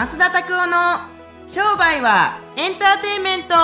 [0.00, 0.76] 増田拓夫の
[1.46, 3.54] 商売はエンターテインメント。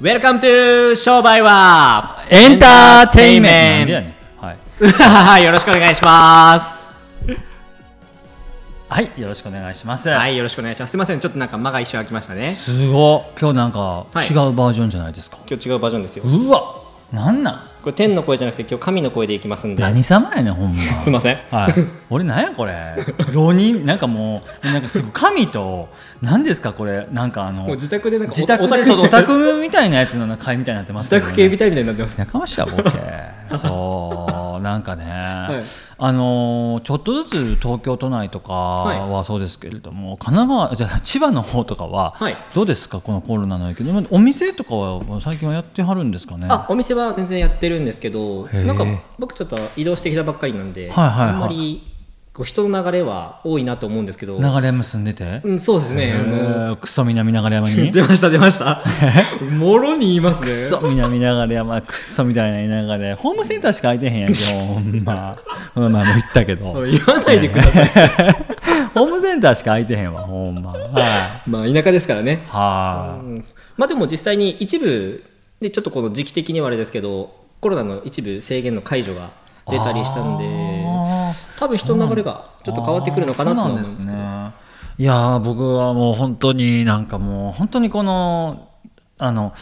[0.00, 4.44] Welcome to 商売はエンターテイメント。
[4.44, 5.44] はい。
[5.46, 6.84] よろしくお願いします。
[8.88, 10.08] はい、よろしくお願いします。
[10.08, 10.36] はい。
[10.36, 10.90] よろしくお願いします。
[10.90, 11.20] すいません。
[11.20, 12.56] ちょっとなんか間が一瞬空きましたね。
[12.56, 13.38] すごい。
[13.40, 14.26] 今日なんかはい。
[14.26, 15.38] 違うバージョンじゃないですか。
[15.48, 16.24] 今日違うバージョンですよ。
[16.26, 16.60] うわ、
[17.12, 17.67] なんなん？
[17.82, 19.82] これ天の声じゃなくて今日神の声でいきますんで。
[19.82, 20.78] 何様やねん、ほんま。
[20.78, 21.38] すいません。
[21.50, 21.74] はい。
[22.10, 22.74] 俺なんやこれ。
[23.32, 25.88] 浪人、なんかもう、なんかすぐ神と、
[26.20, 31.20] 何ですかこれ、なんかあの、自宅でなんか自宅おでオタクみたいなやつの会みたいになってますね。
[31.20, 32.18] 宅警備隊みたいになってます。
[32.18, 32.90] やかましいわボケ。
[33.56, 35.06] そうなんかね、い。
[35.98, 42.36] あのーちょっとずつ東京都内とかはそうですけれども、神奈川じゃあ千葉の方とかははい。
[42.54, 44.08] どうですかこのコロナの影響で？
[44.10, 46.46] お店とかは最近はやってはるんですかね？
[46.50, 48.84] あお店は全然やってるんですけどなんか
[49.18, 51.34] 僕ちょっと移動してきたばっかりなんで、はいはいはい。
[51.34, 51.82] あんまり
[52.38, 54.38] こう人の流れは多いなと思うんですけど。
[54.38, 56.10] 流山住んでて、うん、そうですね。
[56.10, 57.90] へあのークソ南流山に？
[57.90, 58.80] 出ました出ました。
[59.58, 60.44] もろに言いますね。
[60.44, 63.14] クソ南流山クソみたいな田舎で。
[63.14, 65.36] ホームセンターしか空いてへんやんけほんま。
[65.74, 66.74] この前も言ったけど。
[66.84, 68.08] 言わないでください。
[68.94, 70.70] ホームセンターしか空いてへんわほんま。
[70.70, 71.50] はい。
[71.50, 73.44] まあ田舎ですからね、はうん。
[73.76, 75.24] まあでも実際に一部
[75.60, 79.30] でちょっとこの時期的にはあれですけどコロナの一部制限の解除が
[79.68, 80.44] 出たりしたんで。
[80.84, 80.87] あ
[81.58, 84.08] 多分人の流れがちょっと変わってくるのかなと思うんですけど。
[84.08, 84.68] そうなんですね。
[84.98, 88.68] いやー僕はもう本当になんかもう本当にこの
[89.20, 89.52] あの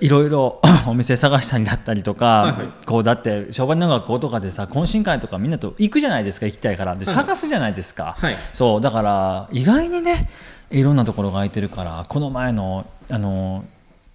[0.00, 2.68] いろいろ お店探したりだったりとか、はいはい。
[2.86, 6.94] こうだって商売の学校とかでさ懇親会とかみんなと行くじゃないですか行きたいから。
[6.96, 8.36] ではい探すじゃないですか、はい。
[8.52, 10.28] そうだから意外にね
[10.70, 13.64] いろんなところが空いてるからこの前のあの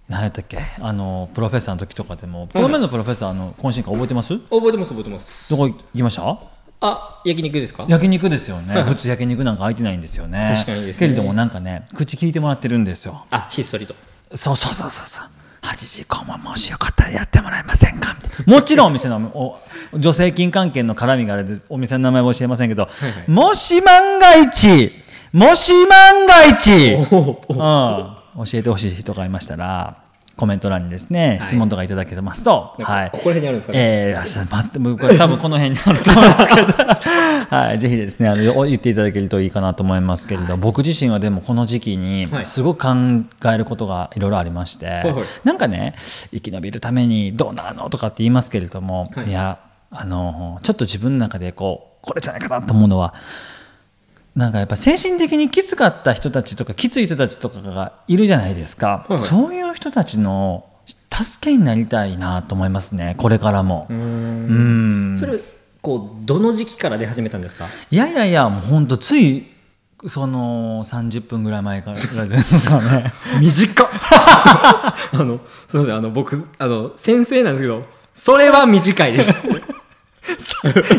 [0.08, 4.36] 何やったっけあのプロフェッサーの時とかでも、この前のプロフェッサーの懇親会覚えてます？
[4.50, 5.48] 覚えてます覚えてます。
[5.48, 6.36] どこ行きました？
[6.80, 7.84] あ焼肉ですか？
[7.88, 8.82] 焼肉ですよね、はい。
[8.84, 10.46] はい普通焼肉なんか空いてないんですよね。
[10.54, 11.06] 確かにですね。
[11.06, 13.24] けれどもなんかね口聞いてもらってるんですよ。
[13.30, 13.94] あひっそりと。
[14.32, 15.24] そうそうそうそうそう。
[15.62, 18.16] 8時以降ももしよかったらやってもらえませんか？
[18.46, 19.58] もちろんお店のお
[19.96, 22.88] 助成金関係の絡みがあれでお店の名前は教えませんけど、は
[23.26, 24.90] いもし万が一
[25.32, 29.98] もし万が一、うん、教えてほしい人がいましたら
[30.40, 31.40] コメント欄にですね、はい。
[31.48, 33.10] 質問とかいただけますと、はい。
[33.10, 33.78] ここら辺にあるんですかね。
[33.78, 36.72] えーあそう待ってこれ多分この辺にあると思うんですけど、
[37.56, 42.94] はい、ぜひですねあのよ言っていただけるといいかなと思いますけれど、僕自身はでもこの時期にはいすごく考
[43.52, 45.04] えることがいろいろありまして、
[45.44, 45.94] なんかね
[46.32, 49.28] 生き延びるためにどうなのとかって言いますけれども、はい。
[49.28, 49.58] い、や
[49.90, 53.12] あのちょっと自分の中でこうこれじゃないかなと思うのは。
[54.34, 59.18] なんかやっぱ精神的にきつかった人たちとかきつい人たちとかがいるじゃないですか、はい。
[59.18, 60.66] そういう人たちの
[61.12, 63.86] 助けになりたいなと思いますねこれからも。
[63.90, 65.16] うん。
[65.18, 65.38] それ
[65.82, 67.66] こうどの時期から出始めたんですか？
[67.90, 69.46] いやいやいやもうほんとつい
[70.06, 73.12] その30分ぐらい前からぐらいですかね。
[73.40, 73.88] 短っ。
[75.12, 79.46] あのすみませんあの僕あの先生なんですけどそれは短いです。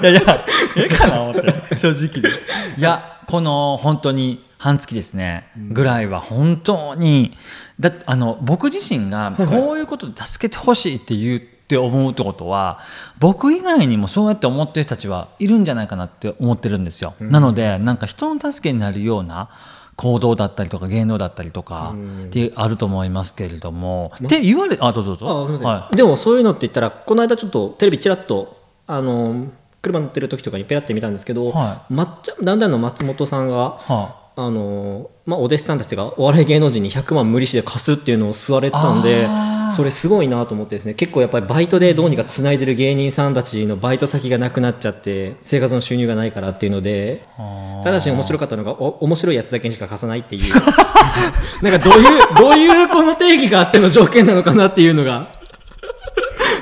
[0.01, 2.29] いやいやええかな思って正直で
[2.77, 5.47] いやこの本当に半月ですね。
[5.71, 7.37] ぐらいは本当に。
[7.79, 12.79] だあの僕自身がこういうことで助けてほしいって言って思うってことは
[13.17, 19.49] 僕以外にもそうやって思ってる人たちはいるんじゃないかなって思ってるんですよ、なのでなんか人の助けになるような
[19.95, 25.43] 行動だったりとか芸能だったりとかってあると思いますけれども、って言われあどうぞどうぞ。
[25.43, 29.47] あすみません、はでもそういうのって言ったらこの間ちょっとテレビちらっとあの
[29.81, 34.49] 車乗ってる時とかにペラって見たんですけど、は抹茶だんだんの松本さんがはあ。
[34.49, 39.27] のまあ、お弟子さんたちがお笑い芸能人に100万無利子で貸すっていうのを吸われてたんで
[39.75, 50.53] それすごいなと思ってですね結構やっぱりバイトでどうにかつないでる芸人さんたちのバイト先がなくなっちゃって生活の収入がないからっていうのであただし面白かったのがお面白いやつだけにしか貸さないっていう。
[51.61, 55.31] なんかどういうどういうこの定義があっての条件なのかなっていうのが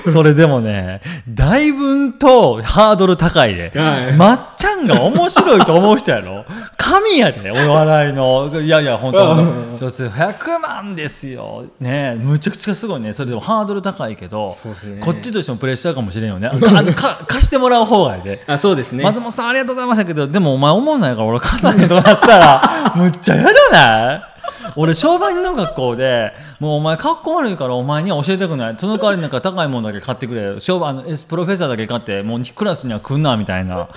[0.12, 6.46] それでもね、だいぶとハードル高いで、はいまっちゃんが面白いと思う人やろ？
[6.78, 8.50] 神やで、お笑いの。
[8.62, 9.36] いやいや、本当
[9.78, 11.66] そうです100万ですよ。
[11.80, 13.14] ねむちゃくちゃすごいね。
[13.14, 14.56] それでもハードル高いけど、
[14.86, 16.50] ねこっちとしてもプレッシャーかもしれんよね。
[17.28, 18.44] 貸してもらう方がいいで。
[18.48, 22.62] あそうですね松本さんありがとうございましたけど、でもお前思わないから俺貸さへんとかなったら、
[22.96, 24.22] むっちゃ嫌じゃない？
[24.76, 28.76] 俺商売の学校でもうお前かっこ悪いからお前には教えたくない。
[28.78, 30.56] その代わりなんか高いものだけ買ってくれ。
[30.56, 33.88] 勝負あのプロフェッサーだけ買ってもうクラスには来んなみたいな。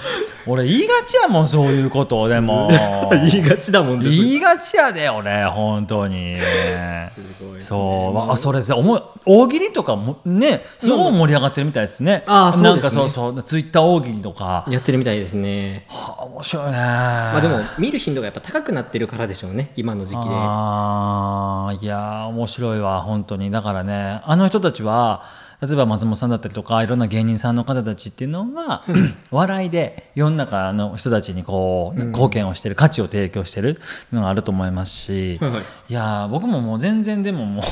[0.47, 2.26] 俺言いがちやもんそういうこと。
[2.29, 2.69] でも。
[3.11, 6.35] 言いがちだもんです言いがちやで俺本当に。
[6.35, 7.11] ね。
[7.59, 8.31] そう。
[8.32, 12.23] あそれさ思い大喜利とかもねすごい盛り上がってるみたいですね。
[12.26, 14.65] あーそうなんかそうそうツイッター大喜利とか。
[14.69, 15.85] やってるみたいですね。
[15.88, 16.73] はあ面白いね。
[16.73, 20.29] まあでも見る頻度がやっぱ高くなってるからでしょうね今の時期で。
[20.31, 23.50] あーいやー面白いわ本当に。
[23.50, 25.25] だからねあの人たちは
[25.62, 28.84] 例えば松本さんだったりとかいろんな芸人さんの方たちっていうのは
[29.31, 33.81] 笑いで世の中の人たちにこう貢献をしてる価値を提供してる
[34.12, 35.62] のがあると思いますし、はいはい。
[35.88, 37.64] いやー僕ももう全然でももう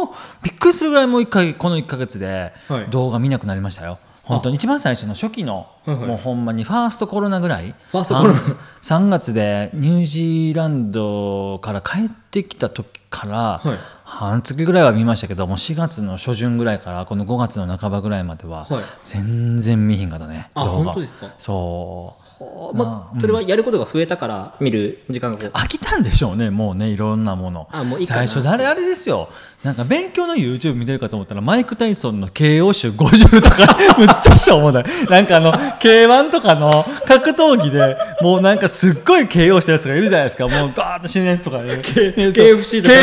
[0.44, 2.86] びっくりするぐらいもう一回この1か月ではい。
[2.90, 3.98] 動画見なくなりましたよ。
[4.24, 4.56] 本当に。
[4.56, 6.06] 一番最初の初期の、はいはい。
[6.06, 7.74] もうほんまにファーストコロナぐらい。
[7.90, 8.38] ファーストコロナ。
[8.82, 13.78] 3, 月でニュージーランドから帰ってきた時から、はい
[14.10, 18.84] 半月ぐらいは見ましたけどもう4月の初旬ぐらいからこの5月の半ばぐらいまでははい。
[19.04, 20.84] 全然見ひんかったね、あ動画。
[20.86, 21.30] 本当ですか？
[21.38, 25.48] そうはあまあそれはやることが増えたから見る時間がこう。
[25.50, 27.68] 飽きたんでしょうねもうねいろんなもの。
[27.70, 29.28] あもういい最初誰あれですよ。
[29.64, 34.84] なんか勉強の YouTube 見てるかと思ったらマイク・タイソンの KO 集50とか むっちゃしょうもない。
[35.10, 40.46] なんかあの K1 とかの格闘技でもうなんかすっごい KO したやつがいるじゃないですか。
[40.46, 42.94] もうバーッと死ぬやつとか で、K KFC とか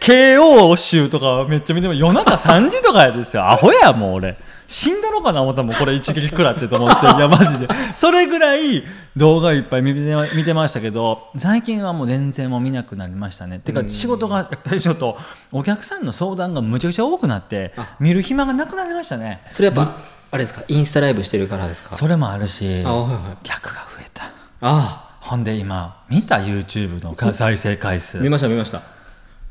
[0.00, 3.44] K KO 集とかめっちゃ見ても夜中3時とかですよ。
[3.44, 4.36] アホやもう俺
[4.68, 7.06] 死んだのかな思ったらもうこれ一撃食らってと思って。
[7.16, 7.68] いやマジで。
[7.94, 8.82] それぐらい
[9.16, 10.00] 動画いっぱい見て
[10.34, 13.58] 見てましたけど最近はもう全然もう見なくなりましたね。
[13.60, 15.16] てか仕事がやっぱりちょっと
[15.52, 19.42] お客さんの相談がむちゃくちゃ多くなって見る暇がなくなりましたね。
[19.50, 19.92] それやっぱ
[20.32, 20.62] あれですか？
[20.68, 21.94] インスタライブしてるからですか？
[21.96, 23.20] それもあるしあはいはい。
[23.42, 24.30] 客が増えた。
[24.62, 28.18] あほんで今見た YouTube の再生回数。
[28.18, 28.80] あ見ました見ました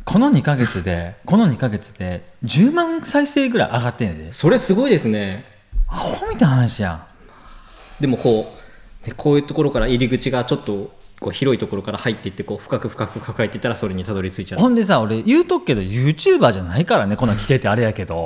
[0.05, 4.31] この2ヶ月でこの2ヶ月で10万再生ぐらい上がってんで。
[4.31, 5.43] それすごいですね。
[5.87, 7.03] アホみたいな話やん。
[7.99, 8.53] でもこ
[9.03, 18.25] う、ね、こういうところから入り口がちょっとこう広いところから入っていってこう深く深く深く入っていったらそれにたどり着いちゃうほんでさ俺言うとくけど YouTuber じゃないからねこんなん聞けてあれやけど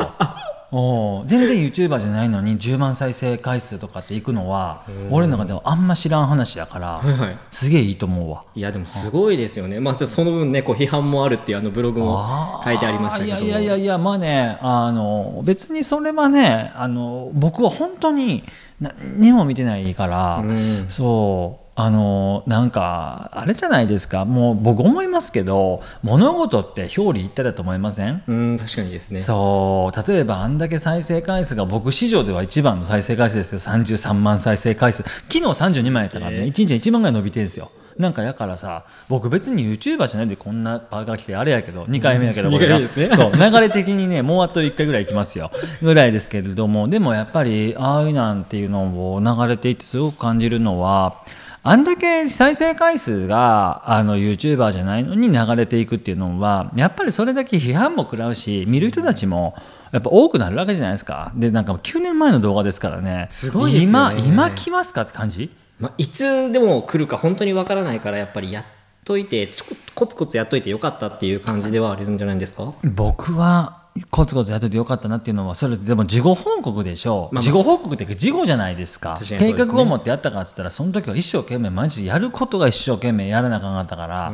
[0.71, 7.37] おう全然 YouTuber じゃないのに10万再生回数とかっていくのは俺の中ではあんま知らん話やから、はいはい。
[7.49, 8.43] すげえいいと思うわ。
[8.53, 9.79] いやでもすごいですよね。
[9.79, 13.37] まあその分ねこう批判もあるっていうあのブログも書いてありましたけど。
[13.39, 18.43] いやいやいやいやまあねあの別にそれはねあの僕は本当に
[18.79, 20.57] 何にも見てないから、うん。
[20.89, 24.25] そうあのなんかあれじゃないですか。
[24.25, 28.21] もう僕思いますけど物事って表裏一体だと思いません？
[28.27, 29.21] うん確かにですね。
[29.21, 35.03] そう例えばあんだけ再生回数が僕史上では一番の再生回数ですよ33万再生回数。
[35.03, 36.45] 昨日32万やったからね、えー。
[36.47, 42.79] 1日で1万ぐらい伸びてるんですよなんかやからさ僕別に YouTuber じゃないんでこんなバーガー来てあれやけど2回目やけどこれが。
[42.79, 42.87] ね。
[42.87, 45.51] そう流れ的にねもうあと1回ぐらい行きますよ。
[45.81, 51.17] ぐらいですけれどもでもやっぱりああいうなんていうのを流れていってすごく感じるのは
[51.61, 59.55] あんだけ再生回数があの YouTuber じゃないのに流れていくっていうのはやっぱりそれだけ批判も食らうし見る人たちも
[59.91, 61.33] やっぱ多くなるわけじゃないですか。
[61.35, 63.27] でなんか9年前の動画ですからね。
[63.29, 63.89] すごいですよね。
[63.89, 65.51] 今今来ますかって感じ？
[65.79, 68.65] まあ、いつでも来るか本当にわからないからやっぱりやっ
[69.05, 69.65] といてちょ
[69.95, 72.73] コツコツやっといてよかったっていう感じではあるんじゃないですか？
[72.83, 79.17] 僕はコツコツやっといてよかったなっていうのはそれでも事後報告でしょう、まあまあ事後報告っていうか事後じゃないですか。
[79.19, 79.53] ね。
[79.53, 84.33] 画を持ってやったかっつったらその時は一生懸命毎日やることが一生懸命やらなあかんかったから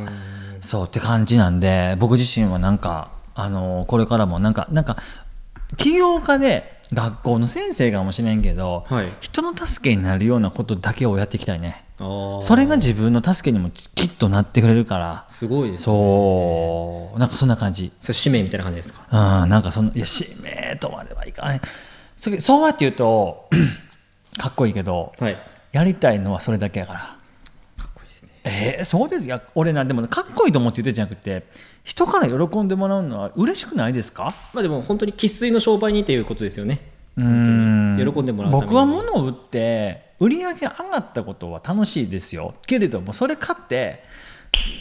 [0.60, 4.96] そうって感じなんで僕自身はなんかあのこれからもなんかなんか
[5.76, 9.12] 起業家で学校の先生かもしれんけど、はい。
[9.20, 11.84] 人の助けになるようなことだけをやっていきたいね。
[11.98, 15.26] あそれが自分の助けにもきっとなってくれるから。
[15.30, 15.84] すごいですね。
[15.84, 17.18] そう。
[17.18, 17.90] なんかそんな感じ。
[18.00, 19.42] それ使命みたいな感じですか？
[19.42, 21.60] うん、なんかそのいや使命とまではいかない
[22.16, 23.48] それそうやって言うと
[24.38, 25.36] かっこいいけどはい。
[25.72, 27.15] やりたいのはそれだけやから
[28.46, 29.26] えーそうです？
[29.26, 31.46] いや俺なでもかっこいいと思って言ってじゃなくて
[31.84, 34.34] 人から喜んでもらうのは嬉しくないですか？
[34.52, 36.80] まあでも本当に生粋の商売にっていうことですよね。
[37.16, 38.12] うーん。
[38.12, 42.54] 喜んでもらう僕は物を売って売り上げ上がったことは楽しいですよ。
[42.66, 44.04] けれどもそれ買って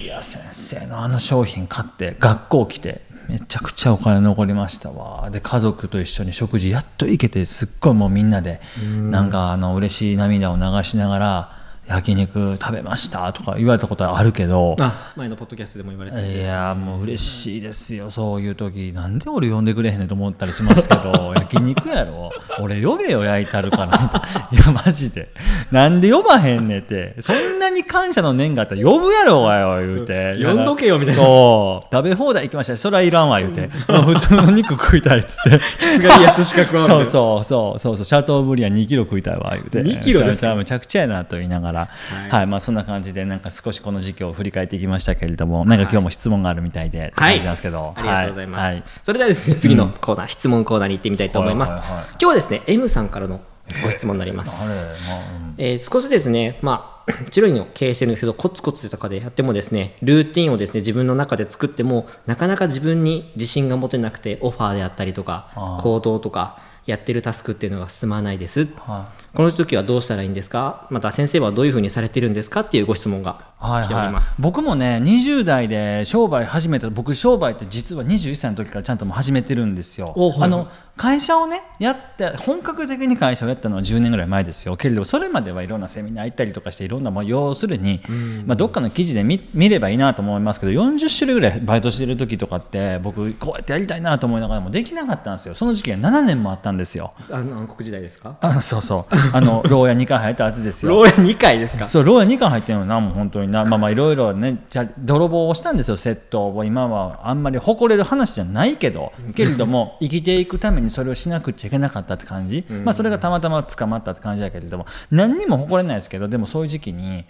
[0.01, 5.29] いや先生のあの商品買って学校来てめちゃくちゃお金残りましたわ。
[5.31, 8.61] で家族と一緒に食事やっと行けてすっごいもうみんなで
[9.09, 11.49] なんかあの嬉しい涙を流しながら
[11.87, 16.43] 焼肉食べましたとか言われたことはあるけどあ前のポッドキャストでも言われていで。
[16.43, 18.09] やもう嬉しいですよ。
[18.09, 18.91] そういう時。
[18.93, 22.31] なんで俺呼んでくれへんねんと思ったりしますけど 焼肉やろ。
[22.59, 23.95] 俺呼べよ焼いたるから。
[24.51, 25.29] いやマジで。
[25.71, 27.15] なんで呼ばへんねんって。
[27.19, 31.21] そんななに感謝の念があったら呼ぶやろうがよ言うて、呼んどけよみたいな。
[31.23, 31.87] そう。
[31.91, 32.77] 食べ放題行きました。
[32.77, 35.59] それはいらんわ言うて、普通の肉食いたいっつって。
[35.79, 38.05] 質がいいやつしか食わんそうそうそうそうそう。
[38.05, 39.81] シャトーブリアン2キロ食いたいわ言うて。
[39.81, 41.89] 2キロですかめちゃくちゃやなと言いながら。
[42.29, 48.83] はい、まあそんな感じでなんか少しこの時期を振り返っていきましたけれどもなんか今日も質問があるみたいで、感じなんですけど、ありがとうございます、はい。
[49.03, 52.05] それではですね次のコーナー、質問コーナーに行ってみたいと思います、はいはいはい。
[52.11, 53.41] 今日はですね M さんからの
[53.83, 55.55] ご質問になります、あれまあうん。
[55.57, 56.94] えー少しですね、まあ、
[57.29, 68.67] チロリの経営してるんですけど、コツコツとかでやってもですね、ルーティンをですね、自分の中で作っても、なかなか自分に自信が持てなくて、オファーであったりとか行動とか、やってるタスクっていうのが進まないです。
[68.75, 70.87] はこの時はどうしたらいいんですか？
[70.91, 72.59] また先生はどういうふうにされてるんですか？
[72.59, 74.41] っていうご質問がはい来ております。
[74.41, 80.13] 僕もね20代で商売始めた僕商売って実は21歳の時からちゃんともう始めてるんですよ。
[80.15, 80.43] おはいはい。
[80.43, 84.77] あの会社をねやって本格的に会社をやったのは10年ぐらい前ですよ。
[84.77, 88.01] けれどそれまではいろんなセミナー行ったりとかしていろんなまあ要するに、
[88.45, 95.55] まあ、どっかの記事で見見ればいいなと思いますけど40種類ぐらいバイトしてる時とかって僕こうやってやりたいなと思いながらもできなかったんですよ。
[95.55, 97.11] その時期が7年もあったんですよ。
[97.31, 98.37] あの暗黒時代ですか？
[98.41, 99.15] あそうそう。
[99.33, 100.91] あの牢屋2回入ったやつですよ。
[100.95, 101.89] 牢屋2回ですか？
[101.89, 103.95] そう牢屋2巻入ってるのなもう本当になまあまあい。
[103.95, 106.63] ろいろねじゃ泥棒をしたんですよ窃盗を。
[106.63, 117.25] 今はあんまり誇れる話じゃないけどけれども生きていくためにそれをしなくちゃいけなかったって感じ、まあそれがたまたま捕まったって感じだけれども何にも誇れないですけどでもそういう時期に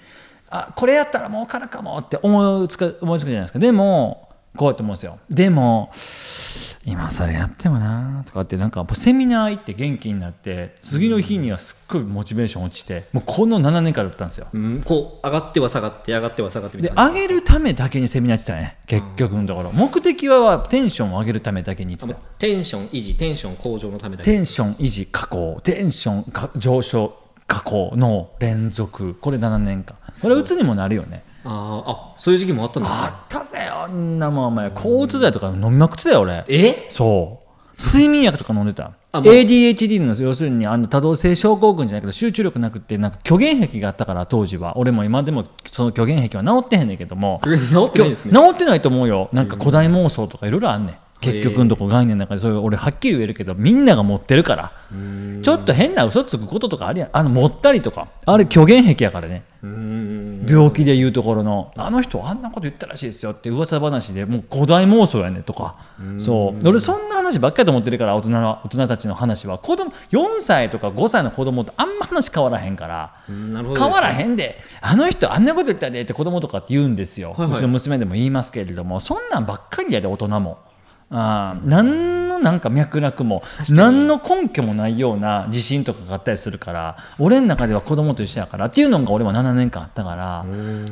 [0.50, 3.60] あこれやったら儲かるかもって思いつく思いつくじゃないですか。
[3.60, 4.25] でも
[4.56, 5.20] こうやって思うんですよ。
[5.30, 5.92] でも
[6.86, 14.48] 今それやってもなとかってなんかセミナー行って元気になって次の日にはすっごいモチベーション落ちてもうこの7年間だったんですよ。
[14.54, 17.08] うん、こう上がっては下がって上がっては下がってみたでいな。
[17.08, 18.78] 上げるためだけにセミナー行ってたね。
[18.86, 19.72] 結局のところ。
[19.74, 22.20] 目的はテンションを上げるためだけに行ってた。
[22.38, 29.16] テンション維持テンション向上のためだけテンション維持下降テンションか上昇下降の連続。
[29.16, 29.98] これ7年間。
[30.22, 30.44] これう。
[30.44, 34.72] つにもなるよねあーあそういう時期もあったんですねあったぜあんなもんお前。
[34.72, 36.44] 抗うつ剤とか飲みまくってたよ俺。
[36.48, 36.88] え？
[36.90, 37.46] そう。
[37.78, 38.94] 睡眠薬とか飲んでた。
[39.12, 44.78] あ ADHD の要するにあの多動性症候群じゃないけど集中力なくてなんか虚言癖があったから当時は。
[44.78, 47.42] 俺も今でもその虚言癖は治ってへんねんけども。
[47.46, 48.34] 治ってないですね。
[48.34, 49.30] 治ってないと思うよ。
[49.32, 54.72] なんか古代妄想とかいろいろあんねん結局のとこ概念の中でそれ俺はっきり言えるけどみんなが持ってるから。
[55.42, 57.10] ちょっと変な嘘つくこととかあるやん。
[57.14, 58.08] あの持ったりとか。
[58.26, 59.44] あれ虚言癖やからね。
[60.48, 65.76] 病気で言うところのあの人あんなこと言ったらしいですよって噂話でもう古代妄想やねとか。
[66.18, 66.68] そう。
[66.68, 69.58] 俺そんな話ばっかりと思ってるから大人の大人たちの話は。
[69.58, 73.14] 子供4歳とか5歳の子供とあんま話変わらへんから。
[73.28, 74.58] 変わらへんで。
[74.82, 77.52] あの人あんなこと言ったでって子供とかって言うんですよ、はいはい。
[77.54, 80.58] うちの娘でも言いますけれどもそんなんばっかりやで大人も。
[81.12, 90.46] あー何のなんか脈絡も何の根拠もないような地震とかがあったりするから俺の中では子供と一緒やからっていうのが俺は7年間あったから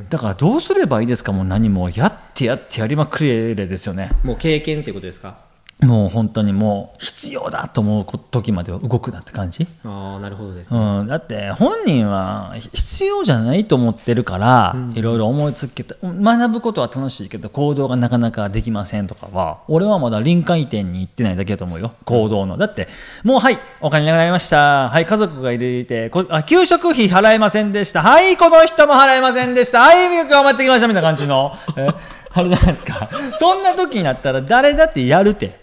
[0.10, 1.32] だからどうすればいいですか？
[1.32, 4.10] もう何もやってやってやりまくれですよね。
[4.24, 5.38] もう経験っていうことですか？
[5.84, 9.68] もう本当にもう必要だと思う時までは動くなって感じ。
[9.84, 21.94] ああなるほどですね、うん、だって本人は必要じゃないと思ってるから、いろいろ思いつけた学ぶことは楽しいけど行動がなかなかできませんとかは俺はまだ臨界点に行ってないだけだと思うよ。
[22.06, 22.58] 行動の。
[22.58, 22.88] だって
[23.24, 24.90] もうはいお金なくなりました。
[24.90, 28.02] はい家族がいるいてこあ給食費払えませんでした。
[28.02, 29.82] はいこの人も払えませんでした。
[29.82, 31.54] はい頑張ってきましたみたいな感じの。
[31.78, 31.90] え
[32.36, 33.10] あれじゃないですか。
[33.38, 35.63] そんな時になったら誰だってやるって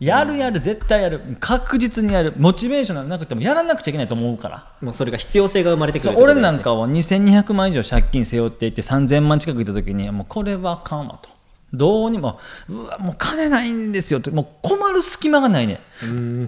[0.00, 1.20] やるやる絶対やる。
[1.40, 2.32] 確実にやる。
[2.36, 4.72] モチベーションがなくてもやらなくちゃいけないと思うから。
[4.80, 6.22] もうそれが必要性が生まれてくるね。
[6.22, 11.30] 俺なんかは2200万以上借金背負っていて3000万近くいた時にもうこれはあかんわと。
[11.72, 12.38] どうにも
[12.68, 14.30] うわもう金ないんですよって。
[14.30, 15.80] もう困る隙間がないね。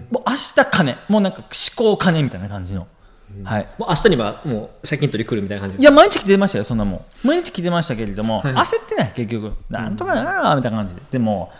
[0.09, 0.95] もう明日金。
[1.09, 2.87] もうなんか思考金みたいな感じの、
[3.43, 3.67] はい。
[3.77, 5.77] もう明日にはもう借金取り来るみたいな感じ。
[5.77, 7.27] いや毎日来てましたよそんなもん。
[7.27, 9.53] 毎日来てましたけれども、焦ってない結局。
[9.69, 11.01] なんとかなーみたいな感じで。
[11.11, 11.51] でも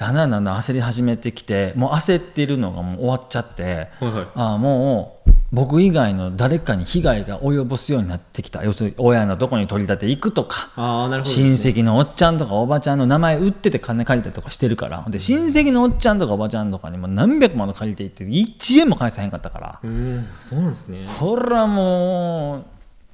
[0.00, 3.62] だんだんだんだん焦り始めてきてもう焦っているのがもう終わっちゃって、
[4.00, 4.28] はいはい。
[4.34, 8.64] ああもう僕以外の誰かに被害が及ぼすようになってきた。
[8.64, 15.04] 要するに親のとこに取り立て行くとかああなるほど親戚のおっちゃんとかおばちゃんの名前売ってて金借りたりとかしてるから。
[15.10, 20.26] で親戚のおっちゃんとかおばちゃんとかにも何百万の借りていって1円も返さへんかったから、うん。
[20.40, 21.06] そうなんですね。
[21.08, 22.64] ほらもう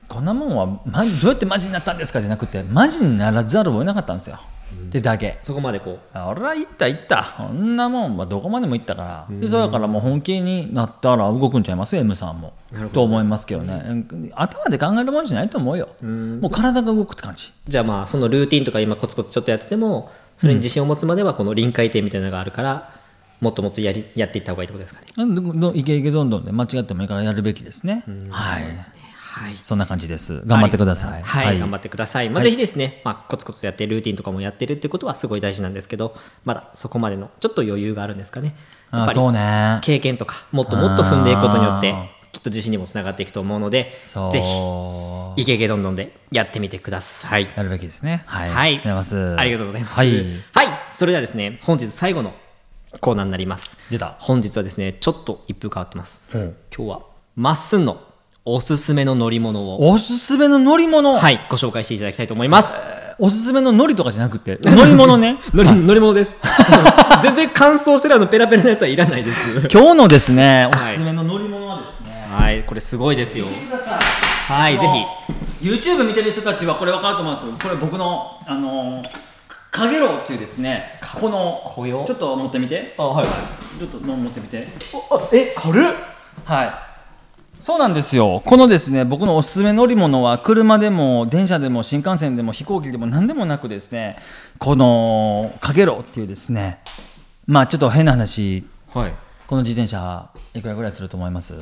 [0.08, 4.38] こんなもんは、ま、どうやってマジになったんですかじゃなくてマジにならざるを得なかったんですよ、
[4.88, 5.38] ってだけ。
[5.42, 6.18] そこまでこう。
[6.18, 7.34] 俺は行った行った。
[7.36, 9.36] こんなもんはどこまでも行ったから。
[9.40, 12.52] でそうやからもう本気になったら動くんちゃいます？M さんも。
[12.92, 13.84] と思いますけどね。
[13.88, 14.30] うん。
[14.34, 15.88] 頭で考えるもんじゃないと思うよ。
[16.02, 17.52] もう体が動くって感じ。
[17.66, 22.92] じゃあまあそのルーティンとか今コツコツちょっとやっててもそれに自信を持つまではこの臨界点みたいなのがあるから
[23.40, 25.72] もっともっとやりやっていった方がいいってことですかね。
[25.74, 28.04] いけいけどんどんで間違ってもいいからやるべきですね。
[28.30, 28.64] はい
[29.36, 29.54] はい。
[29.56, 30.40] そんな感じです。
[30.46, 31.22] 頑張ってください。
[31.22, 32.30] はい、頑張ってください。
[32.30, 32.44] まあ、はい。
[32.44, 36.16] ぜひですね、まあ、コツコツとやってルーティンとかもやってるってことはすごい大事なんですけど、
[36.46, 38.56] まだそこまでのちょっと余裕があるんですかね。
[38.90, 39.20] やっぱり
[39.82, 41.94] 経験とか、もっともっと踏んでいくことによって
[42.32, 44.00] きっと自信にもつながっていくと思うので、
[44.32, 47.46] ぜひ、イケイケどんどんでやってみてください。
[47.54, 48.22] やるべきですね。
[48.24, 49.94] はい、はい、ありがとうございます。
[49.96, 50.08] はい。
[50.54, 52.34] はい、それではですね、本日最後の
[53.02, 53.76] コーナーになります。
[53.90, 54.16] 出た。
[54.18, 56.22] 本日はですね、ちょっと一風変わってます。
[56.32, 57.00] 今日は、
[57.36, 58.00] まっすんの
[58.48, 62.76] おすすめの乗り物を、おすすめの乗り物、はい、ご紹介していただきたいと思います。
[63.18, 64.56] おすすめの乗りとかじゃなくて？
[64.62, 66.38] 乗り物ね乗り乗り物です。
[67.24, 69.66] 全然乾燥してるあのペラペラのやつはいらないです。
[69.68, 73.46] 今日のですねおはいすすめの乗り物はですね、はい、これすごいですよ。
[74.46, 74.86] はい、ぜ
[75.60, 75.68] ひ。
[75.68, 79.08] YouTube 見てる人たちはこれ分かると思うんですよこれ僕のあのー
[79.72, 83.26] かげろうっていうですねこのこよちょっと持ってみてあ、はい。
[83.26, 84.68] ちょっと持ってみて
[85.32, 85.84] え軽っ？
[86.44, 86.85] はい
[87.60, 88.42] そうなんですよ。
[88.44, 94.18] このですね僕のおすすめ乗り物は車でも電車でも新幹線でも飛行機でも何でもなくですね
[94.58, 96.80] このかげろうっていうですね。
[97.46, 98.64] まあちょっと変な話。
[98.92, 99.14] はい。
[99.46, 101.54] この自転車いくらぐらいすると思います？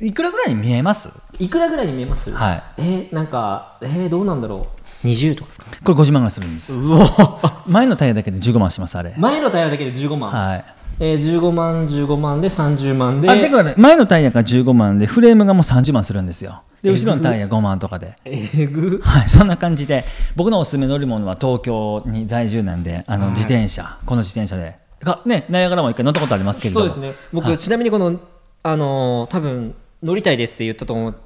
[0.00, 1.10] いくらぐらいに見えます？
[1.38, 2.30] いくらぐらいに見えます？
[2.30, 2.62] はい。
[2.78, 4.68] えー、なんか、えー、どうなんだろ
[5.04, 5.66] う？20とかですか？
[5.84, 6.78] これ50万ぐらいするんです。
[6.78, 7.64] うわ。
[7.66, 9.14] 前のタイヤだけで15万しますあれ。
[9.18, 10.30] 前のタイヤだけで15万？
[10.30, 10.64] はい
[11.00, 13.30] えー、15万、15万で30万で。
[13.30, 19.00] あてかね前のタイヤが15万でフレームがもう30万するんですよで後ろのタイヤ5万とかでえぐ。
[19.02, 20.04] はい、そんな感じで
[20.36, 27.18] 僕のおすすめ乗り物は東京に在住なんであの自転車、この自転車でかねナイアガラも一回乗ったことありますけれどもそうですね。
[27.32, 28.20] 僕、はいちなみにこの、
[28.62, 31.16] あのー多分乗りたいですって言ったと思う。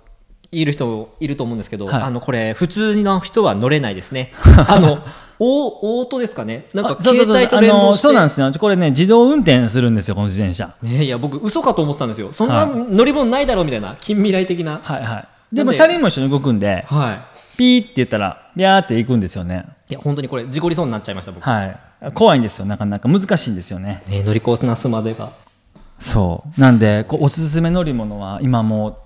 [0.50, 4.32] いる人いると思うんですけど、はいあのこれ普通の人は乗れないですね。
[4.68, 4.98] あの
[5.40, 6.66] オオートですかね？
[6.74, 8.02] なんか携帯と連動して。
[8.02, 12.32] そうなんですよこれね自動運転するんですよこの自転車ねいや僕嘘かと思ってたんですよ。
[12.32, 14.80] そんなはい乗り物ないだろうみたいな近未来的な。
[14.82, 15.64] はいはいで？
[15.64, 17.26] も車輪も一緒に動くんでは
[17.56, 19.92] ピーって言ったらビャーって行くんですよねい。
[19.92, 21.48] いや本当にこれ事故りそうになっちゃいました僕。
[21.48, 21.78] はい
[22.14, 25.30] 怖いんですよなかなか難しいんですよねね乗りこなすまでが。
[25.98, 28.96] そうなんでこうおすすめ乗り物は今もう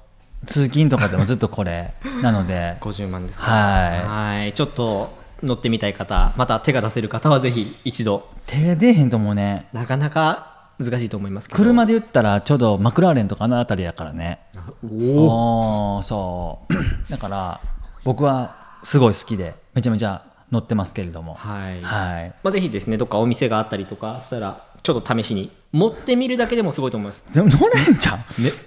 [0.47, 3.51] 通勤とかでもずっとこれ なので50万ですか。
[3.51, 3.95] は
[4.37, 4.53] いはい。
[4.53, 8.29] ちょっと乗ってみたい方、また手が出せる方はぜひ一度。
[8.47, 11.57] 手が出えへんと思うねなかなか難しいと思いますけど。
[11.57, 14.41] 車で言ったらちょうどマクラーレンとかあの辺りやからね
[14.85, 16.59] おおーそ
[17.09, 17.61] うだから
[18.05, 21.83] 僕はすごい好きでめちゃめちゃ乗ってますけれどもはい。
[21.83, 27.25] はいまあぜひですねどっかお店があったりとかしたらちょっと試しに持ってみるだけでもすごいと思います。
[27.33, 28.13] でも乗れんじゃ？
[28.13, 28.15] ん、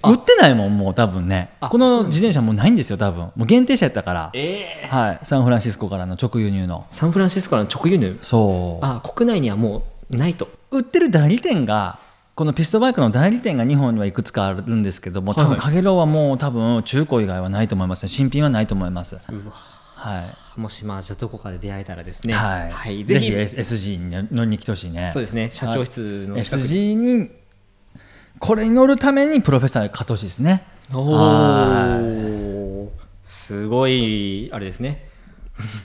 [0.02, 0.10] あ。
[0.10, 1.52] 売ってないもんもう多分ね。
[1.60, 1.70] あ。
[1.70, 3.26] この自転車もうないんですよ多分。
[3.36, 4.32] もう限定車やったから。
[4.34, 4.88] ええ。
[4.88, 5.20] はい。
[5.24, 6.86] サンフランシスコからの直輸入の。
[6.90, 8.18] サンフランシスコからの直輸入？
[8.22, 8.86] そう。
[8.86, 10.50] あ国内にはもうないと。
[10.72, 12.00] 売ってる代理店が
[12.34, 15.60] このピストバイクの代理店が日本にはいくつかあるんですけども多分はい。
[15.60, 18.10] かげろうはもう多分中古以外はないと思いますね。
[18.10, 19.16] 新品はないと思います
[20.06, 20.24] は
[20.58, 20.60] い。
[20.60, 22.34] もしまあじゃあどこかで出会えたらですね。
[22.34, 25.10] はい、ぜひ S- SG に乗りに来てほしいね。
[25.12, 25.50] そうですね。
[25.52, 27.32] 社長室の SG に。
[28.38, 30.64] これに乗るためにプロフェッサー買ってほしいですね。
[30.94, 32.92] おはお
[33.24, 35.10] すごいあれですね。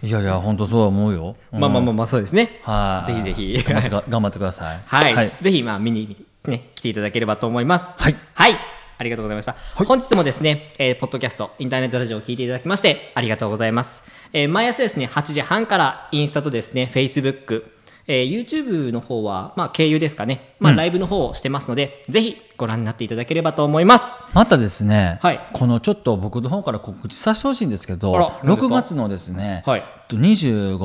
[0.03, 2.61] いやいや本当そうは思うよ、まあまあまあまあそうですね。
[2.65, 3.07] はい。
[3.07, 3.65] ぜひぜひ。
[3.65, 4.81] 頑張ってか 頑張ってください。
[4.85, 7.95] はい、はい、ぜひまあ見にね来ていただければと思います。
[7.97, 8.17] はい。
[8.35, 8.57] はい。
[9.01, 9.57] ありがとうございました。
[9.77, 14.03] 本日もですね、えーポッドキャスト、インターネットラジオを聞いていただきまして、ありがとうございます。
[14.35, 17.65] えー毎朝ですね、8時半からインスタとですね、Facebook、
[18.07, 20.77] えー YouTube の方は、まあ、経由ですかね、まあ、うん。
[20.77, 24.23] ライブの方をしてますので、ぜひご覧になっていただければと思います。
[24.35, 25.41] またですね、はい。
[25.55, 29.85] このちょっと僕の方から告知させてほしいんですけどあら何です6か月のですね、はい。
[30.11, 30.77] 25、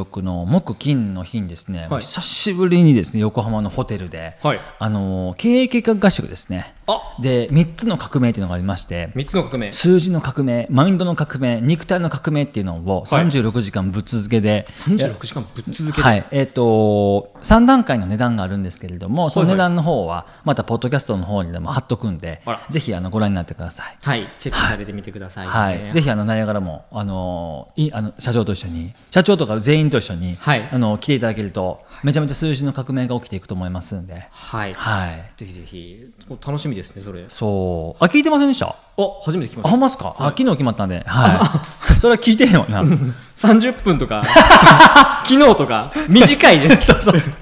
[0.00, 2.00] 26の木金の日にですね、はい。
[2.00, 4.60] 久しぶりにですね横浜のホテルで、はい。
[4.78, 6.74] あの経営計画合宿ですね。
[6.81, 6.81] あ
[7.20, 9.72] で3つの革命というのがありまして3つの革命。
[9.72, 13.24] 数字の革命マインドの革命肉体の革命っていうのをはい。
[13.26, 16.02] 36時間ぶっ続けで、36時間ぶっ続けて。
[16.02, 16.26] はい。
[16.30, 22.66] えー、と3段階の値段があるんですけれども、その値段の方はまたポッドキャストの方にでも貼っとくんであら。
[22.70, 23.96] ぜひあのご覧になってください。
[24.02, 25.52] はい、チェックされてみてください、ね。
[25.52, 30.68] はい、ぜひあのナイアガラもあのいあの社長と一緒に社長とか全員と一緒に、はい。
[30.70, 34.74] あの来ていただけるとめちゃめちゃ数字の革命が起きていくと思いますんで、はい。
[34.74, 37.24] はい、ぜひぜひ、楽しみですね、それ。
[37.28, 38.04] そう。
[38.04, 38.76] あ聞いてませんでした？
[38.96, 39.70] お、初めて聞きまあした。
[39.70, 42.82] ほんますか、あ昨日決まったんで、 はい、それは聞いてへんわな。
[43.36, 44.22] 30分とか、
[45.24, 46.86] 昨日とか、短いです。
[46.86, 47.32] そうそうそう。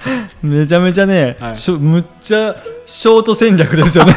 [0.47, 1.57] めちゃめちゃね、はい。
[1.57, 2.55] しょむっちゃ
[2.87, 4.15] ショート戦略ですよね。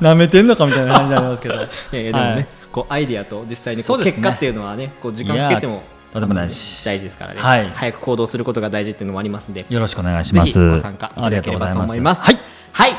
[0.00, 1.54] なめてんのかみたいな感じになりますけど。
[1.54, 1.58] い
[1.92, 2.46] やいやでもね、はい。
[2.72, 6.84] こうアイディアと実際にこそう結果っていうのはね、こう時間かけてもとても大事。
[6.84, 7.70] 大事ですからね、はい。
[7.74, 12.22] 早く行動することが大事っていうのもありますんで、よろしくお願いしぜひますご参加いただければと思います。
[12.24, 12.38] はい、
[12.72, 12.96] はい、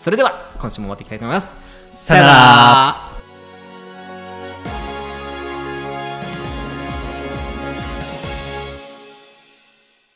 [0.00, 1.54] それでは今週も終わっていきたいと思います。
[1.90, 3.09] さよなら